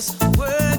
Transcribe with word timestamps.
just 0.00 0.38
words. 0.38 0.69